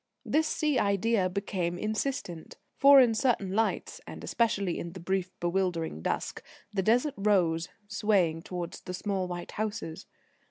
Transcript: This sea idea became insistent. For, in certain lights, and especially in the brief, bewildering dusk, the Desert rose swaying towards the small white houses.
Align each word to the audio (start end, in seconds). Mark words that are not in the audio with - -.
This 0.25 0.47
sea 0.47 0.79
idea 0.79 1.29
became 1.29 1.77
insistent. 1.77 2.57
For, 2.75 2.99
in 2.99 3.13
certain 3.13 3.51
lights, 3.51 4.01
and 4.07 4.23
especially 4.23 4.79
in 4.79 4.93
the 4.93 4.99
brief, 4.99 5.29
bewildering 5.39 6.01
dusk, 6.01 6.41
the 6.73 6.81
Desert 6.81 7.13
rose 7.17 7.69
swaying 7.87 8.41
towards 8.41 8.81
the 8.81 8.95
small 8.95 9.27
white 9.27 9.51
houses. 9.51 10.07